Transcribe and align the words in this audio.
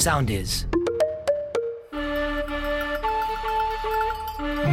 Sound 0.00 0.30
is. 0.30 0.64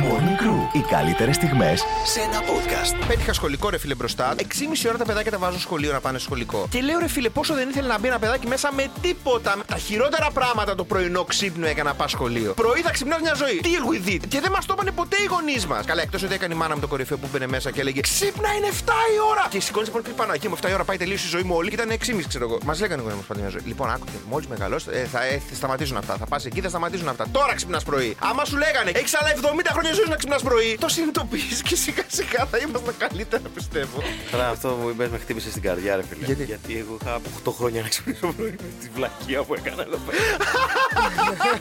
Morning 0.04 0.42
Crew. 0.42 0.76
Οι 0.76 0.80
καλύτερες 0.90 1.36
στιγμές 1.36 1.84
σε 2.06 2.20
ένα 2.20 2.40
podcast. 2.40 3.06
Πέτυχα 3.08 3.34
σχολικό 3.34 3.70
ρε 3.70 3.78
φίλε 3.78 3.96
μπροστά. 3.96 4.36
6,5 4.38 4.44
ώρα 4.88 4.98
τα 4.98 5.06
παιδάκια 5.06 5.32
τα 5.32 5.38
βάζω 5.38 5.60
σχολείο 5.60 5.92
να 5.92 6.00
πάνε 6.00 6.18
σχολικό. 6.18 6.68
Και 6.70 6.82
λέω 6.82 7.00
ρε 7.00 7.08
φίλε, 7.08 7.30
πόσο 7.30 7.54
δεν 7.54 7.70
ήθελε 7.70 7.88
να 7.88 8.00
μπει 8.00 8.08
ένα 8.08 8.20
παιδάκι 8.20 8.48
μέσα 8.48 8.74
με 8.74 8.90
τίποτα. 9.02 9.56
Τα 9.68 9.78
χειρότερα 9.78 10.32
πράγματα 10.34 10.76
το 10.76 10.84
πρωινό 10.84 11.24
ξύπνιο 11.24 11.68
έκανα 11.68 11.90
να 11.90 11.96
πά 11.96 12.08
σχολείο. 12.08 12.54
Πρωί 12.54 12.82
θα 12.82 12.92
ξυπνάω 12.92 13.20
μια 13.20 13.34
ζωή. 13.34 13.62
Deal 13.64 13.84
with 13.92 14.10
it. 14.16 14.22
Και 14.28 14.40
δεν 14.40 14.52
μας 14.52 14.66
το 14.66 14.74
είπανε 14.76 14.92
ποτέ 14.92 15.16
οι 15.24 15.26
γονείς 15.26 15.66
μας. 15.66 15.86
Καλά, 15.86 16.02
εκτός 16.02 16.24
ότι 16.24 16.34
έκανε 16.34 16.54
η 16.54 16.58
μάνα 16.58 16.74
μου 16.76 16.82
το 16.82 16.88
κορυφαίο 16.88 17.18
που 17.18 17.28
μπαινε 17.32 17.48
μέσα 17.48 17.72
και 17.72 17.80
έλεγε 17.82 18.02
Ξύπνα 18.02 18.54
είναι 18.58 18.68
7 18.72 18.90
η 19.16 19.18
ώρα. 19.32 19.48
Και 19.50 19.62
σηκώνεις 19.62 19.90
πολύ 19.90 20.04
πάνω 20.16 20.34
εκεί 20.34 20.50
με 20.50 20.56
7 20.62 20.70
η 20.70 20.74
ώρα 20.74 20.84
πάει 20.84 20.98
τελείω 20.98 21.16
η 21.16 21.30
ζωή 21.30 21.44
μου 21.44 21.56
όλη 21.56 21.70
και 21.70 21.76
ήταν 21.76 21.90
6,5 21.90 22.28
ξέρω 22.28 22.46
εγώ. 22.46 22.58
Μας 22.66 22.80
λέγανε 22.80 23.02
οι 23.02 23.06
γονείς 23.06 23.26
μας 23.28 23.38
μια 23.38 23.50
ζωή. 23.50 23.62
Λοιπόν, 23.66 23.90
άκουτε, 23.90 24.18
μόλις 24.30 24.48
μεγαλώσει 24.48 24.88
ε, 24.92 25.04
θα, 25.06 25.24
ε, 25.24 25.42
θα 25.50 25.56
σταματήσουν 25.56 25.98
αυτά. 25.98 26.16
Θα 26.18 26.26
πας 26.26 26.46
εκεί, 26.46 26.62
θα 26.62 26.70
σταματήσουν 26.70 27.08
αυτά. 27.08 27.26
Τώρα 27.32 27.56
ξυπνάς 27.56 27.84
πρωί. 27.84 28.16
Άμα 28.20 28.46
σου 28.46 28.58
λέγανε 28.58 28.92
έχεις 28.94 29.16
άλλα 29.16 29.30
70 29.36 29.70
χρόνια 29.72 29.87
ζωή 29.94 30.06
να 30.10 30.16
ξυπνά 30.16 30.38
πρωί, 30.38 30.78
το 30.80 30.90
συνειδητοποιείς 30.90 31.62
και 31.62 31.76
σιγά 31.76 32.04
σιγά 32.08 32.46
θα 32.46 32.58
είμαστε 32.58 32.92
καλύτερα 32.98 33.44
πιστεύω. 33.54 34.02
Τώρα 34.32 34.50
αυτό 34.50 34.68
που 34.82 34.90
είπες 34.90 35.10
με 35.10 35.18
χτύπησε 35.18 35.50
στην 35.50 35.62
καρδιά, 35.62 35.96
ρε 35.96 36.04
φίλε. 36.04 36.44
Γιατί; 36.44 36.78
εγώ 36.78 36.98
είχα 37.02 37.14
από 37.14 37.30
8 37.46 37.54
χρόνια 37.58 37.82
να 37.82 37.88
ξυπνήσω 37.88 38.34
πρωί 38.38 38.50
με 38.50 38.70
τη 38.82 38.90
βλακεία 38.96 39.44
που 39.44 39.54
έκανα 39.54 39.82
εδώ 39.82 39.98
πέρα. 39.98 40.18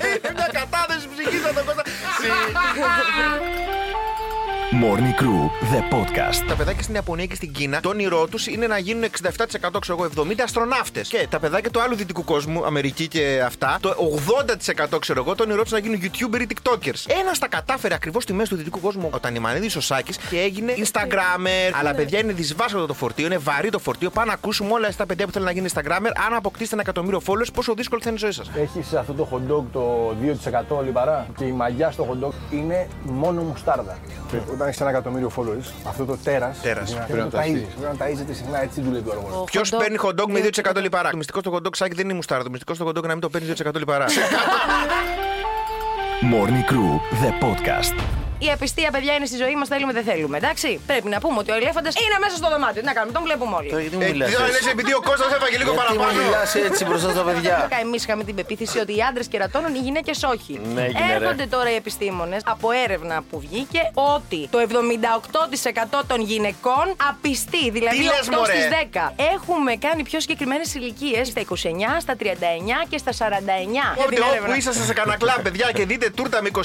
Είναι 0.16 0.32
μια 0.34 0.48
κατάδεση 0.52 1.08
ψυχής 1.14 1.40
θα 1.40 1.52
το 1.52 1.64
κότα. 1.64 1.82
Morning 4.72 5.14
Crew, 5.20 5.42
the 5.72 5.80
podcast. 5.94 6.44
Τα 6.48 6.54
παιδάκια 6.54 6.82
στην 6.82 6.94
Ιαπωνία 6.94 7.26
και 7.26 7.34
στην 7.34 7.52
Κίνα, 7.52 7.80
το 7.80 7.88
όνειρό 7.88 8.26
τους 8.26 8.46
είναι 8.46 8.66
να 8.66 8.78
γίνουν 8.78 9.04
67% 9.04 9.78
ξέρω 9.80 9.98
εγώ, 9.98 10.10
70 10.16 10.42
αστροναύτες. 10.42 11.08
Και 11.08 11.26
τα 11.30 11.38
παιδάκια 11.38 11.70
του 11.70 11.80
άλλου 11.80 11.94
δυτικού 11.94 12.24
κόσμου, 12.24 12.64
Αμερική 12.64 13.08
και 13.08 13.42
αυτά, 13.44 13.78
το 13.80 13.94
80% 14.94 14.98
ξέρω 14.98 15.22
εγώ, 15.22 15.34
το 15.34 15.42
όνειρό 15.42 15.62
τους 15.62 15.72
να 15.72 15.78
γίνουν 15.78 16.00
YouTuber 16.02 16.40
ή 16.40 16.46
TikTokers. 16.48 17.04
Ένας 17.20 17.38
τα 17.38 17.48
κατάφερε 17.48 17.94
ακριβώς 17.94 18.22
στη 18.22 18.32
μέση 18.32 18.50
του 18.50 18.56
δυτικού 18.56 18.80
κόσμου 18.80 19.08
ο 19.12 19.20
Τανιμανίδης 19.20 19.76
ο 19.76 19.80
Σάκη 19.80 20.12
και 20.30 20.40
έγινε 20.40 20.74
Instagrammer. 20.76 21.72
Αλλά 21.78 21.94
παιδιά 21.94 22.18
είναι 22.18 22.32
δυσβάστατο 22.32 22.86
το 22.86 22.94
φορτίο, 22.94 23.26
είναι 23.26 23.38
βαρύ 23.38 23.70
το 23.70 23.78
φορτίο. 23.78 24.10
Πάμε 24.10 24.26
να 24.26 24.32
ακούσουμε 24.32 24.72
όλα 24.72 24.86
αυτά 24.86 24.98
τα 24.98 25.06
παιδιά 25.06 25.26
που 25.26 25.32
θέλουν 25.32 25.46
να 25.46 25.52
γίνουν 25.52 25.68
Instagrammer. 25.74 26.10
Αν 26.26 26.34
αποκτήσετε 26.34 26.74
ένα 26.74 26.82
εκατομμύριο 26.82 27.22
followers, 27.26 27.52
πόσο 27.54 27.74
δύσκολο 27.74 28.00
θα 28.02 28.08
είναι 28.08 28.18
η 28.18 28.22
ζωή 28.22 28.32
σας; 28.32 28.50
Έχεις 28.56 28.94
αυτό 28.94 29.12
το 29.12 29.28
hot 29.32 29.52
dog 29.52 29.64
το 29.72 30.14
2% 30.78 30.82
λιπαρά; 30.84 31.26
Και 31.38 31.44
η 31.44 31.52
μαγιά 31.52 31.90
στο 31.90 32.06
hot 32.10 32.26
dog 32.26 32.32
είναι 32.52 32.88
μόνο 33.02 33.42
μουστάρδα. 33.42 33.98
Όταν 34.56 34.68
έχεις 34.68 34.80
ένα 34.80 34.90
εκατομμύριο 34.90 35.30
followers, 35.36 35.72
αυτό 35.88 36.04
το 36.04 36.16
τέρας. 36.16 36.60
Τέρας. 36.60 36.94
Πρέπει 36.94 37.12
να 37.12 37.28
το 37.28 37.38
ταΐζεις. 37.38 37.66
Πρέπει 37.80 37.96
να 37.98 38.06
ταΐζεται 38.06 38.32
συχνά, 38.32 38.62
έτσι 38.62 38.80
δουλεύει 38.80 39.08
ο 39.08 39.12
οργανισμό. 39.12 39.44
Ποιος 39.44 39.70
παίρνει 39.70 39.96
hot 40.02 40.20
dog 40.20 40.28
με 40.28 40.40
2% 40.40 40.80
λιπαρά; 40.80 41.10
Το 41.10 41.16
μυστικό 41.16 41.40
στο 41.40 41.52
hot 41.54 41.66
dog 41.66 41.76
σάκι 41.76 41.94
δεν 41.94 42.04
είναι 42.04 42.14
μουστάρα. 42.14 42.42
Το 42.42 42.50
μυστικό 42.50 42.74
στο 42.74 42.86
hot 42.86 42.90
dog 42.90 42.96
είναι 42.96 43.06
να 43.06 43.12
μην 43.12 43.20
το 43.20 43.28
παίρνεις 43.28 43.50
2% 43.50 43.74
λιπαρά. 43.74 44.06
Morning 46.32 46.70
Crew, 46.70 46.90
the 47.22 47.30
podcast. 47.44 48.25
Η 48.38 48.48
απιστία, 48.56 48.90
παιδιά, 48.90 49.12
είναι 49.14 49.26
στη 49.26 49.36
ζωή 49.36 49.54
μας, 49.60 49.68
θέλουμε 49.68 49.92
δεν 49.92 50.04
θέλουμε. 50.04 50.36
Εντάξει; 50.36 50.80
Πρέπει 50.86 51.08
να 51.08 51.18
πούμε 51.20 51.38
ότι 51.38 51.50
ο 51.50 51.54
ελέφαντας 51.54 51.94
είναι 52.02 52.16
μέσα 52.24 52.36
στο 52.36 52.48
δωμάτιο. 52.48 52.80
Τι 52.80 52.86
να 52.86 52.92
κάνουμε, 52.92 53.12
τον 53.12 53.22
βλέπουμε 53.22 53.54
όλοι. 53.56 53.68
Τώρα 53.68 53.80
γιατί 53.80 53.96
μου 53.96 54.02
Ε, 54.02 54.10
μιλάς 54.10 54.28
τι 54.30 54.34
θα 54.36 54.44
έτσι; 54.44 54.52
λες, 54.62 54.72
επειδή 54.72 54.92
ο 54.94 55.00
Κώστας 55.08 55.30
έφαγε 55.38 55.56
λίγο 55.62 55.72
Γιατί 55.72 55.92
μου 55.92 55.98
παραπάνω. 55.98 56.22
μιλάς 56.24 56.54
έτσι 56.54 56.84
μπροστά 56.84 57.08
στα 57.10 57.22
παιδιά; 57.28 57.68
Εμείς 57.84 58.00
είχαμε 58.04 58.24
την 58.24 58.34
πεποίθηση 58.34 58.78
ότι 58.84 58.92
οι 58.96 59.02
άντρες 59.08 59.26
κερατώνουν, 59.32 59.74
οι 59.74 59.78
γυναίκες 59.78 60.18
όχι. 60.34 60.52
Ναι, 60.74 60.82
έγινε, 60.82 61.06
ρε. 61.08 61.14
Έρχονται 61.24 61.46
τώρα 61.46 61.70
οι 61.70 61.74
επιστήμονες 61.74 62.42
από 62.54 62.66
έρευνα 62.84 63.16
που 63.30 63.36
βγήκε 63.40 63.80
ότι 64.16 64.40
το 64.54 64.58
78% 64.58 66.02
των 66.06 66.20
γυναικών 66.20 66.86
απιστεί, 67.10 67.70
δηλαδή 67.70 67.96
Τι 67.96 68.02
λες, 68.02 68.26
8 68.30 68.34
μωρέ; 68.36 68.52
στις 68.52 68.68
10. 68.92 69.12
Έχουμε 69.34 69.76
κάνει 69.76 70.02
πιο 70.02 70.20
συγκεκριμένες 70.20 70.74
ηλικίες 70.74 71.28
στα 71.28 71.40
29, 71.40 72.00
στα 72.00 72.14
39 72.16 72.24
και 72.88 72.98
στα 72.98 73.12
49. 73.12 73.16
για 73.72 73.94
Οπότε 73.98 74.14
την 74.14 74.22
όπου 74.22 74.32
έρευνα. 74.32 74.56
είσαστε 74.56 74.82
σε 74.84 74.92
κανένα 74.92 75.16
κλαμπ, 75.16 75.40
παιδιά, 75.42 75.70
και 75.74 75.84
δείτε 75.86 76.10
τούρτα 76.10 76.42
με 76.42 76.48
29 76.48 76.60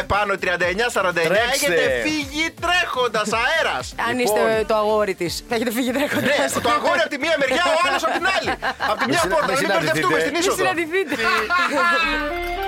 επάνω, 0.00 0.34
39-49, 0.34 1.14
Τρέξτε. 1.15 1.15
Έχετε 1.20 2.00
φύγει 2.06 2.44
τρέχοντας 2.64 3.28
αέρας. 3.42 3.94
Αν 4.08 4.18
είστε 4.18 4.64
το 4.66 4.74
αγόρι 4.76 5.14
της, 5.14 5.44
θα 5.48 5.54
έχετε 5.54 5.70
φύγει 5.72 5.90
τρέχοντας. 5.90 6.22
Ναι, 6.54 6.60
το 6.66 6.70
αγόρι 6.70 7.00
από 7.00 7.08
τη 7.14 7.18
μία 7.18 7.34
μεριά, 7.38 7.62
ο 7.76 7.78
άλλος 7.88 8.02
από 8.04 8.12
την 8.18 8.26
άλλη. 8.36 8.50
Από 8.90 8.98
τη 9.02 9.06
μια 9.10 9.20
συνα- 9.20 9.34
πόρτα, 9.34 9.52
μη 9.52 9.58
μην 9.60 9.68
μπερδευτούμε 9.72 10.18
συναντηθείτε. 10.18 10.20
στην 10.20 10.32
Μη 10.32 10.38
είσοδο. 10.38 10.56
συναντηθείτε. 10.56 11.14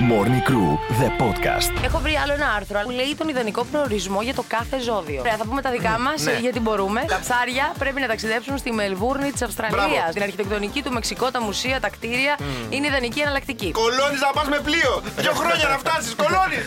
Morning 0.00 0.42
Crew, 0.48 0.70
the 1.00 1.08
podcast. 1.22 1.70
Έχω 1.84 1.98
βρει 1.98 2.14
άλλο 2.22 2.32
ένα 2.32 2.48
άρθρο 2.56 2.80
που 2.84 2.90
λέει 2.90 3.14
τον 3.18 3.28
ιδανικό 3.28 3.64
προορισμό 3.64 4.22
για 4.22 4.34
το 4.34 4.44
κάθε 4.48 4.78
ζώδιο. 4.78 5.20
Ωραία, 5.20 5.36
θα 5.36 5.44
πούμε 5.44 5.60
τα 5.62 5.70
δικά 5.70 5.98
μας 5.98 6.22
ναι. 6.22 6.36
γιατί 6.40 6.60
μπορούμε. 6.60 7.04
Τα 7.08 7.18
ψάρια 7.20 7.72
πρέπει 7.78 8.00
να 8.00 8.06
ταξιδέψουν 8.06 8.58
στη 8.58 8.72
Μελβούρνη 8.72 9.30
της 9.32 9.42
Αυστραλίας. 9.42 9.86
Μπράβο. 9.90 10.12
Την 10.12 10.22
αρχιτεκτονική 10.22 10.82
του 10.82 10.92
Μεξικό, 10.92 11.30
τα 11.30 11.40
μουσεία, 11.42 11.80
τα 11.80 11.88
κτίρια 11.88 12.34
είναι 12.70 12.86
ιδανική 12.86 13.20
εναλλακτική. 13.20 13.70
Κολώνεις 13.72 14.20
να 14.20 14.30
πας 14.36 14.46
με 14.48 14.58
πλοίο. 14.66 15.02
Δύο 15.16 15.32
χρόνια 15.40 15.66
να 15.68 15.78
φτάσεις, 15.78 16.14
κολώνεις. 16.22 16.62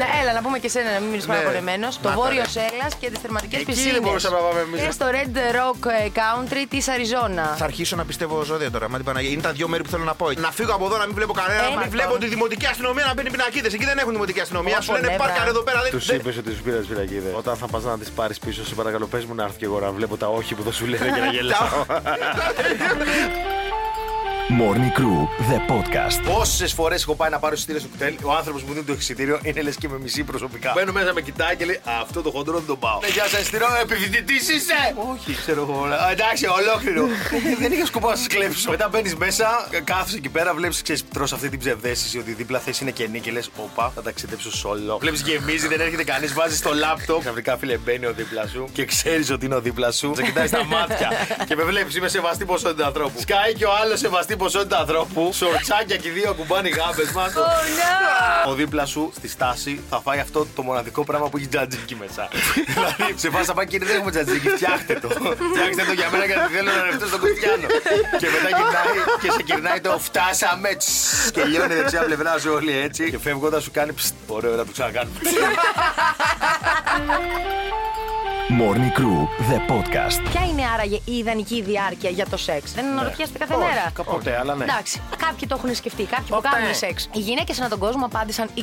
Ναι, 0.00 0.06
έλα 0.22 0.32
να 0.32 0.40
πούμε 0.44 0.58
και 0.58 0.66
εσένα 0.66 0.90
να 0.92 0.98
μην 1.00 1.08
μείνεις 1.10 1.26
Ναι. 1.26 1.32
παραπονεμένος. 1.34 1.92
Το 2.00 2.08
Να 2.08 2.14
τα 2.14 2.20
βόρειος 2.20 2.52
ρε. 2.54 2.64
Έλλας 2.72 2.92
και 3.00 3.10
τις 3.10 3.18
θερματικέ 3.24 3.56
Εκεί 3.56 3.64
πισίνες. 3.64 3.92
δεν 3.92 4.02
μπορούσαμε 4.02 4.36
να 4.36 4.42
πάμε 4.46 4.60
εμείς. 4.60 4.80
Και 4.84 4.90
στο 4.90 5.06
Red 5.16 5.34
Rock 5.58 5.80
ε, 6.04 6.08
Country 6.20 6.62
της 6.68 6.88
Αριζόνα. 6.88 7.54
Θα 7.58 7.64
αρχίσω 7.64 7.96
να 7.96 8.04
πιστεύω 8.04 8.42
ζώδια 8.42 8.70
τώρα. 8.70 8.88
Μα 8.90 8.96
την 8.96 9.06
Παναγία. 9.06 9.30
Είναι 9.30 9.42
τα 9.48 9.52
δύο 9.52 9.68
μέρη 9.68 9.82
που 9.82 9.88
θέλω 9.90 10.04
να 10.04 10.14
πω. 10.14 10.26
Να 10.46 10.50
φύγω 10.58 10.72
από 10.74 10.84
εδώ 10.88 10.96
να 10.96 11.06
μην 11.06 11.14
βλέπω 11.14 11.32
κανένα. 11.32 11.60
Να 11.62 11.66
Ένα 11.66 11.80
μην 11.80 11.90
βλέπω 11.90 12.08
τώρα. 12.08 12.20
τη 12.20 12.26
δημοτική 12.46 12.66
αστυνομία 12.66 13.04
να 13.04 13.14
μπαίνει 13.14 13.30
πινακίδες. 13.30 13.72
Εκεί 13.74 13.84
δεν 13.84 13.98
έχουν 13.98 14.12
δημοτική 14.12 14.40
αστυνομία. 14.40 14.74
Όπο, 14.74 14.82
Σου 14.82 14.92
λένε 14.92 15.06
ναι, 15.06 15.16
πάρκαρ 15.16 15.34
μπράβο. 15.36 15.50
εδώ 15.50 15.62
πέρα. 15.62 15.82
δεν- 15.82 15.90
Τους 15.90 16.06
δεν- 16.06 16.16
είπες 16.16 16.36
ότι 16.36 16.50
σου 16.56 16.62
πήρα 16.62 16.76
τι 16.76 16.86
φυλακίδε. 16.86 17.30
Όταν 17.36 17.56
θα 17.56 17.66
πας 17.66 17.84
να 17.84 17.98
τις 17.98 18.10
πάρεις 18.10 18.38
πίσω, 18.38 18.64
σε 18.66 18.74
παρακαλώ, 18.74 19.06
πες 19.06 19.24
μου 19.24 19.34
να 19.34 19.42
έρθει 19.44 19.58
και 19.58 19.64
εγώ 19.64 19.80
να 19.80 19.90
βλέπω 19.90 20.16
τα 20.16 20.28
όχι 20.28 20.54
που 20.54 20.62
θα 20.62 20.72
σου 20.72 20.86
λένε 20.86 21.04
και 21.14 21.20
να 21.20 21.30
γελάω. 21.36 21.68
Morning 24.48 24.92
Crew, 24.98 25.26
the 25.50 25.58
podcast. 25.72 26.34
Πόσες 26.36 26.72
φορές 26.72 27.02
έχω 27.02 27.14
πάει 27.14 27.30
να 27.30 27.38
πάρω 27.38 27.54
εισιτήριο 27.54 27.80
στο 27.80 27.90
κουτέλ, 27.90 28.14
ο 28.22 28.32
άνθρωπος 28.32 28.62
που 28.62 28.72
δίνει 28.72 28.84
το 28.84 28.92
εισιτήριο 28.92 29.38
είναι 29.42 29.62
λες 29.62 29.76
και 29.76 29.88
με 29.88 29.98
μισή 29.98 30.24
προσωπικά. 30.24 30.72
Μπαίνω 30.74 30.92
μέσα, 30.92 31.12
με 31.12 31.20
κοιτάει 31.20 31.56
και 31.56 31.64
λέει 31.64 31.80
Αυτό 32.00 32.22
το 32.22 32.30
χοντρό 32.30 32.56
δεν 32.56 32.66
τον 32.66 32.78
πάω. 32.78 32.98
Ναι, 33.00 33.08
γεια 33.08 33.26
σας, 33.26 33.40
εισιτήριο, 33.40 33.66
επιφοιτητή 33.82 34.34
είσαι! 34.34 34.94
Όχι, 35.12 35.36
ξέρω 35.36 35.60
εγώ. 35.60 35.84
«Α, 35.84 36.10
Εντάξει, 36.10 36.46
ολόκληρο. 36.46 37.04
Ε, 37.50 37.56
δεν 37.58 37.72
είχα 37.72 37.86
σκοπό 37.86 38.08
να 38.10 38.16
σας 38.16 38.26
κλέψω. 38.26 38.70
Μετά 38.70 38.88
μπαίνεις 38.88 39.14
μέσα, 39.16 39.68
κάθεσαι 39.84 40.16
εκεί 40.16 40.28
πέρα, 40.28 40.54
βλέπεις, 40.54 40.82
ξέρεις, 40.82 41.08
τρώ 41.08 41.24
αυτή 41.32 41.48
την 41.48 41.58
ψευδέστηση 41.58 42.18
ότι 42.18 42.32
δίπλα 42.32 42.58
θέση 42.58 42.82
είναι 42.82 42.92
κενή 42.92 43.20
και 43.20 43.30
λες 43.30 43.50
Όπα, 43.56 43.92
θα 43.94 44.02
ταξιδέψω 44.02 44.56
σόλο. 44.56 44.98
Βλέπεις 44.98 45.20
γεμίζει, 45.22 45.68
δεν 45.68 45.80
έρχεται 45.80 46.04
κανείς, 46.04 46.32
βάζεις 46.34 46.60
το 46.62 46.74
λάπτοπ. 46.74 47.20
Ξαφνικά 47.20 47.56
φίλε 47.56 47.76
μπαίνει 47.78 48.06
ο 48.06 48.12
δίπλα 48.12 48.46
σου 48.46 48.68
και 48.72 48.84
ξέρεις 48.84 49.30
ότι 49.30 49.44
είναι 49.46 49.54
ο 49.54 49.60
δίπλα 49.60 49.92
σου. 49.92 50.12
Σε 50.16 50.22
κοιτάει 50.22 50.46
στα 50.46 50.64
μάτια 50.64 51.10
και 51.48 51.56
με 51.56 51.62
βλέπεις, 51.62 51.96
είμαι 51.96 52.08
σεβαστή 52.08 52.44
ποσότητα 52.44 52.86
ανθρώπου. 52.86 53.20
Σκάει 53.20 53.54
και 53.54 53.64
ο 53.64 53.70
άλλος 53.82 53.98
σεβαστή 53.98 54.35
ποσότητα 54.36 54.78
ανθρώπου. 54.78 55.30
Σορτσάκια 55.32 55.96
και 55.96 56.08
οι 56.08 56.10
δύο 56.10 56.34
κουμπάνε 56.34 56.68
οι 56.68 56.70
γάμπες 56.70 57.10
μας. 57.12 57.32
Oh, 57.36 58.48
Ο 58.50 58.54
δίπλα 58.54 58.86
σου 58.86 59.12
στη 59.16 59.28
στάση 59.28 59.80
θα 59.90 60.00
φάει 60.00 60.18
αυτό 60.18 60.46
το 60.54 60.62
μοναδικό 60.62 61.04
πράγμα 61.04 61.28
που 61.28 61.36
έχει 61.36 61.46
τζατζίκι 61.46 61.94
μέσα. 61.94 62.28
δηλαδή 62.74 63.14
σε 63.16 63.30
φάση 63.30 63.44
θα 63.44 63.54
πάει 63.54 63.66
και 63.66 63.78
δεν 63.78 63.96
έχουμε 63.96 64.10
τζατζίκι, 64.10 64.48
φτιάχτε 64.48 64.94
το. 64.94 65.08
Φτιάξτε 65.08 65.82
το 65.86 65.92
για 65.92 66.10
μένα 66.10 66.24
γιατί 66.24 66.52
θέλω 66.52 66.70
να 66.72 66.82
ρευτώ 66.82 67.06
στον 67.06 67.20
Κριστιανό. 67.20 67.66
και 68.18 68.26
μετά 68.34 68.48
γυρνάει 68.56 68.96
και 69.20 69.30
σε 69.30 69.42
γυρνάει 69.44 69.80
το 69.80 69.98
φτάσαμε. 69.98 70.74
τσς, 70.74 71.30
Και 71.32 71.44
λιώνει 71.44 71.74
δεξιά 71.74 72.02
πλευρά 72.02 72.38
σου 72.38 72.52
όλοι 72.54 72.76
έτσι. 72.78 73.10
Και 73.10 73.18
φεύγοντας 73.18 73.62
σου 73.62 73.70
κάνει 73.70 73.92
ψ, 73.92 74.12
ωραίο 74.26 74.56
να 74.56 74.64
το 74.64 74.72
ξανακάνουμε. 74.72 75.18
Morning 78.48 78.92
Crew, 78.98 79.20
the 79.50 79.58
podcast. 79.72 80.20
Ποια 80.30 80.44
είναι 80.50 80.62
άραγε 80.74 81.00
η 81.04 81.16
ιδανική 81.16 81.62
διάρκεια 81.62 82.10
για 82.10 82.26
το 82.26 82.36
σεξ; 82.36 82.72
Δεν 82.72 82.86
αναρωτιέστε 82.86 83.38
κάθε 83.38 83.56
μέρα. 83.56 83.90
Κάποτε, 83.94 84.38
αλλά 84.38 84.54
ναι. 84.54 84.64
Εντάξει, 84.64 85.00
κάποιοι 85.16 85.48
το 85.48 85.54
έχουν 85.58 85.74
σκεφτεί, 85.74 86.02
κάποιοι 86.04 86.24
που 86.28 86.34
Ποτέ. 86.34 86.48
κάνουν 86.52 86.74
σεξ. 86.74 87.08
Οι 87.12 87.18
γυναίκες 87.18 87.58
ανά 87.60 87.68
τον 87.68 87.78
κόσμο 87.78 88.04
απάντησαν 88.04 88.48
25 88.56 88.62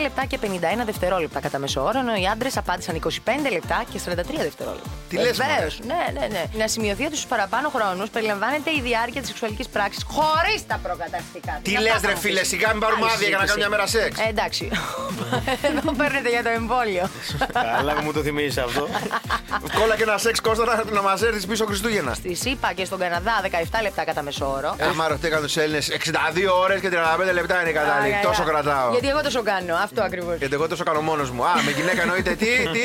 λεπτά 0.00 0.24
και 0.24 0.38
51 0.42 0.46
δευτερόλεπτα 0.84 1.40
κατά 1.40 1.58
μέσο 1.58 1.82
όρο, 1.84 1.98
ενώ 1.98 2.14
οι 2.14 2.26
άντρες 2.26 2.56
απάντησαν 2.56 2.94
25 2.94 3.50
λεπτά 3.52 3.84
και 3.92 3.98
43 4.06 4.12
δευτερόλεπτα. 4.42 4.88
Τι 5.08 5.16
λες, 5.16 5.36
Βεβαίως, 5.36 5.78
ναι, 5.86 6.20
ναι, 6.20 6.26
ναι. 6.26 6.44
Να 6.58 6.68
σημειωθεί 6.68 7.04
ότι 7.04 7.14
στους 7.16 7.26
παραπάνω 7.28 7.68
χρόνους 7.68 8.08
περιλαμβάνεται 8.10 8.70
η 8.70 8.80
διάρκεια 8.80 9.20
της 9.20 9.28
σεξουαλικής 9.30 9.68
πράξης 9.68 10.02
χωρίς 10.08 10.66
τα 10.66 10.80
προκαταστικά. 10.82 11.58
Τι 11.62 11.72
Να 11.72 11.80
λες, 11.80 11.92
τα 11.92 11.98
θα 11.98 12.06
ρε 12.06 12.12
μου 12.14 12.20
φίλε, 12.20 12.40
πεις. 12.40 12.48
σιγά 12.48 12.70
μην 12.72 12.80
πάρουμε 12.80 13.02
Άλλη 13.04 13.12
άδεια 13.14 13.28
για 13.28 13.36
να 13.38 13.44
κάνουμε 13.44 13.66
μια 13.66 13.76
μέρα 13.76 13.86
σεξ. 13.86 14.20
Ε, 14.20 14.28
εντάξει. 14.28 14.68
Εδώ 15.68 15.92
παίρνετε 15.92 16.28
για 16.28 16.42
το 16.42 16.48
εμβόλιο. 16.48 17.08
Καλά 17.52 17.92
που 17.94 18.02
μου 18.04 18.12
το 18.12 18.20
θυμίζει 18.20 18.60
αυτό. 18.60 18.88
Κόλλα 19.78 19.96
και 19.96 20.02
ένα 20.02 20.18
σεξ 20.18 20.40
κόστα 20.40 20.64
να, 20.64 20.82
να 20.92 21.02
μα 21.02 21.18
έρθει 21.26 21.46
πίσω 21.46 21.64
Χριστούγεννα. 21.66 22.14
Στη 22.14 22.34
ΣΥΠΑ 22.34 22.72
και 22.72 22.84
στον 22.84 22.98
Καναδά 22.98 23.32
17 23.42 23.46
λεπτά 23.82 24.04
κατά 24.04 24.22
μέσο 24.22 24.52
όρο. 24.56 24.76
Άμα 24.90 25.08
ρωτήκαν 25.08 25.42
τους 25.42 25.56
Έλληνες, 25.56 25.88
62 25.88 26.12
ώρες 26.62 26.80
και 26.80 26.88
35 27.28 27.32
λεπτά 27.32 27.60
είναι 27.60 27.70
η 27.70 27.72
κατάλληλη. 27.72 28.14
Άρα, 28.14 28.22
Τόσο 28.28 28.42
άρα. 28.42 28.50
κρατάω. 28.50 28.90
Γιατί 28.90 29.08
εγώ 29.08 29.22
τόσο 29.22 29.42
κάνω, 29.42 29.74
αυτό 29.76 30.02
ακριβώς. 30.02 30.36
Γιατί 30.38 30.54
εγώ 30.54 30.68
τόσο 30.68 30.84
κάνω 30.84 31.00
μόνος 31.00 31.30
μου. 31.30 31.44
Α, 31.44 31.52
με 31.64 31.70
γυναίκα 31.70 32.02
εννοείται 32.02 32.30
τι, 32.34 32.46
τι; 32.46 32.80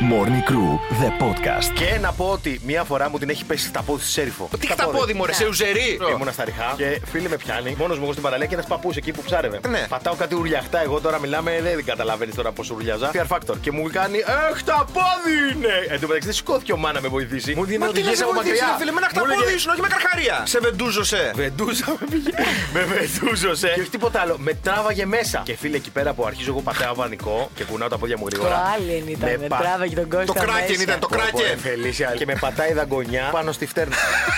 Morning 0.00 0.42
Crew, 0.50 0.70
the 1.02 1.10
podcast. 1.22 1.72
Και 1.74 1.98
να 2.00 2.12
πω 2.12 2.24
ότι 2.24 2.60
μία 2.64 2.84
φορά 2.84 3.10
μου 3.10 3.18
την 3.18 3.28
έχει 3.30 3.44
πέσει 3.44 3.66
στα 3.66 3.82
πόδι 3.82 4.02
στη 4.02 4.10
σέριφο. 4.10 4.48
Τι 4.60 4.66
χταπόδι, 4.66 5.12
μωρέ, 5.14 5.32
σε 5.32 5.46
ουζερί. 5.46 5.98
Ήμουνα 6.14 6.32
στα 6.32 6.44
ριχά 6.44 6.74
και 6.76 7.00
φίλη 7.04 7.28
με 7.28 7.36
πιάνει. 7.36 7.74
Μόνος 7.78 7.96
μου 7.96 8.02
εγώ 8.02 8.12
στην 8.12 8.24
παραλία 8.24 8.46
και 8.46 8.54
ένας 8.54 8.66
παππούς 8.66 8.96
εκεί 8.96 9.12
που 9.12 9.22
ψάρευε. 9.22 9.60
Ναι. 9.68 9.86
Πατάω 9.88 10.14
κάτι 10.14 10.34
ουρλιαχτά. 10.34 10.82
Εγώ 10.82 11.00
τώρα 11.00 11.18
μιλάμε, 11.18 11.60
δεν 11.62 11.84
καταλαβαίνεις 11.84 12.34
τώρα 12.34 12.52
πώς 12.52 12.70
ουρλιάζα. 12.70 13.10
Fear 13.14 13.36
Factor. 13.36 13.54
Και 13.60 13.70
μου 13.72 13.88
κάνει 13.92 14.18
Έχ, 14.50 14.62
τα 14.62 14.86
πόδι 14.92 15.54
είναι! 15.54 15.72
Εν 15.88 16.00
τω 16.00 16.06
μεταξύ 16.06 16.26
δεν 16.28 16.32
σηκώθηκε 16.32 16.72
ο 16.72 16.76
μάνα 16.76 17.00
με 17.00 17.08
βοηθήσει. 17.08 17.54
Μου 17.54 17.64
δίνει 17.64 17.78
Μα 17.78 17.84
τι 17.84 17.90
οδηγίες 17.90 18.10
λες, 18.12 18.20
από 18.20 18.30
εγώ 18.30 18.38
μακριά. 18.42 18.76
φίλε, 18.78 18.90
με 18.90 18.98
ένα 19.02 19.10
Μου 19.14 19.26
λέγε, 19.26 19.34
χταπόδι 19.36 19.54
ήσουν, 19.56 19.70
όχι 19.70 19.80
με 19.80 19.88
καρχαρία. 19.88 20.42
Σε 20.46 20.58
βεντούζωσε. 20.60 21.32
Βεντούζα 21.34 21.84
με 22.00 22.06
πήγε. 22.10 22.30
με 22.72 22.82
βεντούζωσε. 22.84 23.72
Και 23.74 23.80
όχι 23.80 23.90
τίποτα 23.90 24.20
άλλο. 24.20 24.36
Με 24.38 24.52
τράβαγε 24.62 25.06
μέσα. 25.06 25.42
Και 25.44 25.56
φίλε 25.56 25.76
εκεί 25.76 25.90
πέρα 25.90 26.12
που 26.12 26.26
αρχίζω 26.26 26.50
εγώ 26.50 26.60
πατάω 26.60 26.94
βανικό 26.94 27.50
και 27.54 27.64
κουνάω 27.64 27.88
τα 27.88 27.98
πόδια 27.98 28.16
μου 28.18 28.28
Το 28.28 28.36
γρήγορα. 28.36 28.62
Alien 28.76 29.08
ήταν, 29.10 29.30
με 29.40 29.46
πα- 29.94 29.94
τράβαγε 29.94 29.94
τον 30.00 30.08
Κώστα 30.10 30.32
Το 30.32 30.32
κράκεν 30.44 30.70
μέσα. 30.76 30.82
ήταν, 30.86 30.98
το 31.04 31.06
Πω, 31.08 31.16
πω, 31.16 31.22
κράκεν. 31.22 31.46
ρε, 31.50 31.56
Φελίσια. 31.68 32.08
Και 32.18 32.26
με 32.30 32.34
πατάει 32.44 32.72
δαγκονιά 32.72 33.24
πάνω 33.36 33.50
στη 33.52 33.66
φτέρνα. 33.66 33.96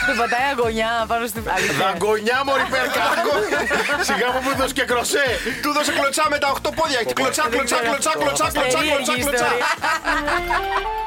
Του 0.08 0.14
πατάει 0.20 0.46
αγωνιά 0.52 0.90
πάνω 1.10 1.26
στην 1.26 1.42
αλήθεια. 1.54 1.76
Δαγκονιά 1.84 2.38
μωρή 2.46 2.66
πέρκα. 2.74 3.04
Σιγά 4.08 4.28
μου 4.32 4.40
που 4.44 4.50
δώσει 4.60 4.72
και 4.78 4.84
κροσέ. 4.90 5.26
Του 5.62 5.70
δώσε 5.76 5.92
κλωτσά 5.98 6.24
με 6.32 6.38
τα 6.38 6.48
8 6.54 6.70
πόδια. 6.78 7.00
Κλωτσά, 7.18 7.44
κλωτσά, 7.52 7.76
κλωτσά, 7.78 7.78
κλωτσά, 7.88 8.12
κλωτσά, 8.22 8.46
κλωτσά, 8.54 8.78
Περίεργη 8.78 9.04
κλωτσά. 9.04 9.14
ιστορία. 9.18 10.97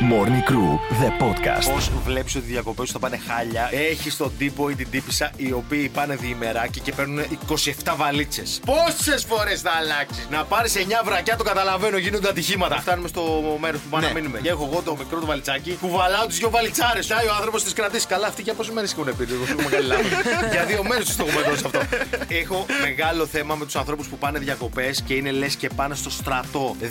Morning 0.00 0.42
Crew, 0.50 0.78
the 1.02 1.10
podcast. 1.22 1.72
Πώς 1.72 1.90
βλέπεις 2.04 2.34
ότι 2.36 2.44
οι 2.44 2.48
διακοπές 2.50 2.86
σου 2.86 2.92
θα 2.92 2.98
πάνε 2.98 3.18
χάλια, 3.28 3.70
έχεις 3.90 4.16
τον 4.16 4.32
τύπο 4.38 4.70
ή 4.70 4.74
την 4.74 4.90
τύπησα 4.90 5.30
οι 5.36 5.52
οποίοι 5.52 5.88
πάνε 5.88 6.14
διημεράκι 6.16 6.80
και 6.80 6.92
παίρνουν 6.92 7.24
27 7.48 7.94
βαλίτσες. 7.96 8.60
Πόσες 8.64 9.24
φορές 9.28 9.60
θα 9.60 9.70
αλλάξεις; 9.70 10.26
Να 10.30 10.44
πάρεις 10.44 10.74
9 10.76 10.80
βρακιά, 11.04 11.36
το 11.36 11.44
καταλαβαίνω, 11.44 11.96
γίνονται 11.96 12.28
ατυχήματα. 12.28 12.76
Φτάνουμε 12.80 13.08
στο 13.08 13.22
μέρος 13.60 13.80
που 13.80 13.88
πάμε 13.90 14.06
Ναι. 14.06 14.12
να 14.12 14.18
μείνουμε. 14.18 14.38
Και 14.40 14.48
έχω 14.48 14.68
εγώ 14.72 14.82
το 14.82 14.96
μικρό 14.96 15.20
του 15.20 15.26
βαλιτσάκι, 15.26 15.78
κουβαλάω 15.80 16.26
τις 16.26 16.36
δύο 16.38 16.50
βαλιτσάρες. 16.50 17.06
Και 17.06 17.12
ο 17.12 17.34
άνθρωπος 17.38 17.62
τις 17.64 17.72
κρατήσει. 17.72 18.06
Καλά, 18.06 18.26
αυτοί 18.26 18.42
για 18.42 18.54
πόσες 18.54 18.74
μέρες 18.74 18.92
έχουν 18.92 19.16
πει, 19.16 19.26
εγώ 19.32 19.46
σου 19.46 19.56
μεγάλη 19.64 19.86
λάθο. 19.86 20.02
για 20.50 20.64
δύο 20.64 20.84
μέρες 20.84 21.04
τους 21.06 21.16
το 21.16 21.24
έχουμε 21.28 21.42
δώσει 21.48 21.62
αυτό. 21.66 21.80
έχω 22.28 22.66
μεγάλο 22.82 23.26
θέμα 23.26 23.54
με 23.54 23.64
τους 23.64 23.76
ανθρώπους 23.76 24.06
που 24.06 24.18
πάνε 24.18 24.38
διακοπές 24.38 25.02
και 25.06 25.14
είναι 25.14 25.30
λες 25.30 25.54
και 25.56 25.68
πάνε 25.76 25.94
στο 25.94 26.10
στρατό. 26.10 26.76
10 26.80 26.84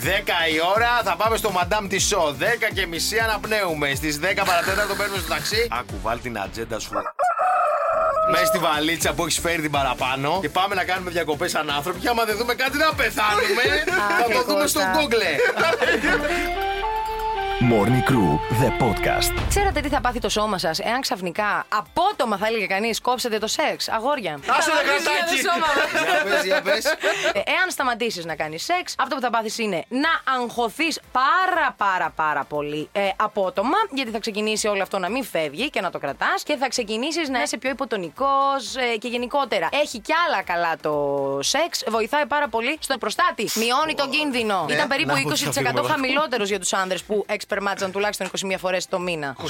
η 0.54 0.56
ώρα 0.76 1.00
θα 1.04 1.16
πάμε 1.16 1.36
στο 1.36 1.52
Madame 1.56 1.84
Tissot. 1.92 2.34
10 2.38 2.68
και 2.74 2.86
μισή 2.96 3.18
αναπνέουμε. 3.18 3.94
Στις 3.94 4.18
10 4.18 4.42
παρατέταρτο 4.44 4.94
παίρνουμε 4.94 5.18
στο 5.18 5.28
ταξί. 5.28 5.68
Άκου, 5.70 5.94
βάλ 6.02 6.20
την 6.20 6.38
ατζέντα 6.38 6.78
σου. 6.78 6.90
Μέσα 8.30 8.44
στη 8.46 8.58
βαλίτσα 8.58 9.12
που 9.12 9.22
έχεις 9.22 9.38
φέρει 9.38 9.62
την 9.62 9.70
παραπάνω 9.70 10.38
και 10.40 10.48
πάμε 10.48 10.74
να 10.74 10.84
κάνουμε 10.84 11.10
διακοπές 11.10 11.50
σαν 11.50 11.70
άνθρωποι. 11.70 11.98
Και 12.00 12.08
άμα 12.08 12.24
δεν 12.24 12.36
δούμε 12.36 12.54
κάτι 12.54 12.76
να 12.76 12.94
πεθάνουμε, 12.94 13.62
θα 14.18 14.30
το 14.32 14.38
Αχ, 14.38 14.44
δούμε 14.44 14.66
στο 14.66 14.80
Κώστα. 14.80 14.92
Google. 14.94 16.64
Morning 17.60 18.02
Crew, 18.10 18.38
the 18.62 18.70
podcast. 18.82 19.32
Ξέρατε 19.48 19.80
τι 19.80 19.88
θα 19.88 20.00
πάθει 20.00 20.18
το 20.20 20.28
σώμα 20.28 20.58
σας 20.58 20.78
εάν 20.78 21.00
ξαφνικά 21.00 21.66
απότομα 21.68 22.36
θα 22.36 22.46
έλεγε 22.46 22.66
κανείς 22.66 23.00
κόψετε 23.00 23.38
το 23.38 23.46
σεξ, 23.46 23.88
αγόρια. 23.88 24.38
Άσε 24.48 24.70
το 24.70 24.76
Σταματήσει 24.76 25.04
κρατάκι. 25.04 25.42
το 25.42 25.50
σώμα 25.50 25.66
μας. 25.66 26.02
Για 26.04 26.22
πες, 26.32 26.44
για 26.44 26.62
πες. 26.62 26.84
Ε, 27.32 27.50
Εάν 27.50 27.70
σταματήσεις 27.70 28.24
να 28.24 28.34
κάνεις 28.36 28.64
σεξ, 28.64 28.94
αυτό 28.98 29.14
που 29.14 29.20
θα 29.20 29.30
πάθεις 29.30 29.58
είναι 29.58 29.84
να 29.88 30.34
αγχωθείς 30.40 31.00
πάρα 31.12 31.74
πάρα 31.76 32.12
πάρα 32.16 32.44
πολύ 32.44 32.88
ε, 32.92 33.08
απότομα, 33.16 33.76
γιατί 33.92 34.10
θα 34.10 34.18
ξεκινήσει 34.18 34.66
όλο 34.66 34.82
αυτό 34.82 34.98
να 34.98 35.08
μην 35.10 35.24
φεύγει 35.24 35.70
και 35.70 35.80
να 35.80 35.90
το 35.90 35.98
κρατάς 35.98 36.42
και 36.42 36.56
θα 36.56 36.68
ξεκινήσεις 36.68 37.28
να 37.28 37.42
είσαι 37.42 37.56
πιο 37.58 37.70
υποτονικός 37.70 38.74
και 38.98 39.08
γενικότερα. 39.08 39.68
Έχει 39.72 39.98
κι 39.98 40.12
άλλα 40.26 40.42
καλά 40.42 40.76
το 40.80 40.92
σεξ, 41.42 41.84
βοηθάει 41.88 42.26
πάρα 42.26 42.48
πολύ 42.48 42.78
στον 42.80 42.98
προστάτη. 42.98 43.48
Μειώνει 43.54 43.94
τον 43.94 44.10
κίνδυνο. 44.10 44.64
Ναι. 44.68 44.74
Ήταν 44.74 44.88
περίπου 44.88 45.12
Να 45.14 45.20
πω 45.20 45.28
ότι 45.28 45.38
θα 45.38 45.52
φύγουμε 45.52 45.70
20% 45.70 45.78
εδώ. 45.78 45.88
χαμηλότερος 45.92 46.48
για 46.48 46.58
τους 46.58 46.72
άνδρες 46.72 47.02
που 47.02 47.24
εξπερμάτιζαν 47.46 47.90
τουλάχιστον 47.92 48.30
21 48.52 48.54
φορές 48.58 48.86
το 48.88 48.98
μήνα. 48.98 49.36
Μία 49.38 49.46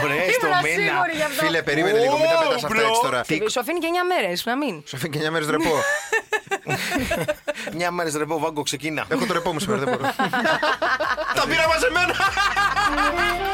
φορές 0.00 0.36
το 0.40 0.46
Ήμουνα 0.46 0.60
μήνα. 0.62 0.74
σίγουρη 0.90 1.12
γι' 1.16 1.22
αυτό. 1.22 1.44
Φίλε, 1.44 1.62
περίμενε 1.62 1.98
λίγο, 1.98 2.16
μην 2.18 2.26
τα 2.28 2.34
Ω, 2.38 2.38
πετάς 2.42 2.54
αυτά 2.64 2.68
bro. 2.68 2.86
έτσι 2.86 3.00
τώρα. 3.02 3.20
Τι, 3.20 3.40
Σου 3.50 3.60
αφήνει 3.60 3.78
και 3.78 3.86
9 3.90 4.22
μέρες, 4.22 4.44
να 4.44 4.56
μην. 4.56 4.82
Σου 4.86 4.96
αφήνει 4.96 5.18
και 5.18 5.26
9 5.28 5.30
μέρες 5.30 5.48
ρεπό. 5.48 5.72
Μια 7.72 7.90
μέρα 7.96 8.10
ρεπό 8.16 8.38
βάγκο 8.38 8.62
ξεκίνα. 8.62 9.04
Έχω 9.08 9.26
το 9.26 9.32
ρεπό 9.32 9.52
μου 9.52 9.58
σήμερα, 9.60 9.80
δεν 9.84 9.88
μπορώ. 9.96 10.12
Τα 11.34 11.44
πήρα 11.48 11.66
μαζεμένα. 11.68 12.14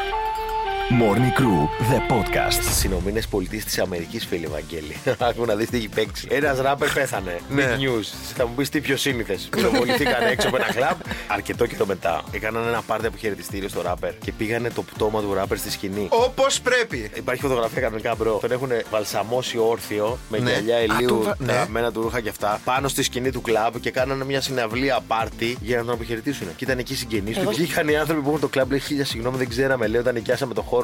Morning 0.90 1.32
Crew, 1.40 1.68
the 1.92 2.00
podcast. 2.12 2.52
Στις 2.52 2.84
Ηνωμένες 2.84 3.26
Πολιτείες 3.28 3.64
της 3.64 3.78
Αμερικής, 3.78 4.26
φίλε 4.26 4.46
Βαγγέλη. 4.46 4.96
Άκου 5.28 5.44
να 5.44 5.54
δεις 5.54 5.68
τι 5.70 5.76
έχει 5.76 5.88
παίξει. 5.88 6.26
Ένας 6.30 6.58
ράπερ 6.60 6.88
πέθανε. 6.90 7.38
Ναι. 7.48 7.64
Big 7.64 7.80
news. 7.80 8.04
Θα 8.36 8.46
μου 8.46 8.54
πεις 8.54 8.68
τι 8.68 8.80
πιο 8.80 8.96
σύνηθες. 8.96 9.48
Πυροβοληθήκαν 9.56 10.22
έξω 10.30 10.48
από 10.48 10.56
ένα 10.56 10.66
κλαμπ. 10.76 10.96
Αρκετό 11.28 11.66
καιρό 11.66 11.86
μετά 11.86 12.22
έκαναν 12.30 12.66
ένα 12.68 12.82
πάρτι 12.86 13.06
αποχαιρετιστήριο 13.06 13.68
στο 13.68 13.82
ράπερ 13.82 14.18
και 14.18 14.32
πήγανε 14.32 14.70
το 14.70 14.82
πτώμα 14.82 15.20
του 15.20 15.34
ράπερ 15.34 15.58
στη 15.58 15.70
σκηνή. 15.70 16.06
Όπως 16.10 16.60
πρέπει. 16.60 17.10
Υπάρχει 17.14 17.42
φωτογραφία 17.42 17.80
κανονικά, 17.80 18.14
bro. 18.14 18.38
Τον 18.40 18.52
έχουν 18.52 18.70
βαλσαμώσει 18.90 19.58
όρθιο 19.58 20.18
με 20.28 20.38
Ναι. 20.38 20.50
γυαλιά 20.50 20.76
Α, 20.76 20.86
του 20.86 20.94
ηλίου, 20.98 21.22
βα- 21.22 21.36
ναι. 21.38 21.52
τραμμένα 21.52 21.92
του 21.92 22.00
ρούχα 22.02 22.20
και 22.20 22.28
αυτά, 22.28 22.60
πάνω 22.64 22.88
στη 22.88 23.02
σκηνή 23.02 23.30
του 23.30 23.40
κλαμπ 23.40 23.74
και 23.80 23.90
κάνανε 23.90 24.24
μια 24.24 24.40
συναυλία 24.40 25.00
πάρτι 25.06 25.56
για 25.60 25.76
να 25.76 25.84
τον 25.84 25.92
αποχαιρετήσουν. 25.94 26.46
Και 26.56 26.64
ήταν 26.64 26.78
εκεί 26.78 26.92
οι 26.92 26.96
συγγενείς 26.96 27.34
του. 27.36 27.42
Εγώ- 27.42 27.50
Βγήκαν 27.50 27.88
οι 27.88 27.96
άνθρωποι 27.96 28.20
που 28.20 28.28
έχουν 28.28 28.40
το 28.40 28.48
κλαμπ, 28.48 28.70
λέει 28.70 28.80
χίλια 28.80 29.04
συγγνώμη, 29.04 29.36
δεν 29.36 29.48
ξέραμε. 29.48 29.86
Λέει 29.86 30.00
όταν 30.00 30.14
νοικιάσαμε 30.14 30.54
το 30.54 30.62
χώρο 30.62 30.76